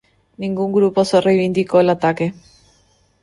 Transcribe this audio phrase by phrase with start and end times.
[0.37, 2.33] Ningún grupo se reivindicó el ataque.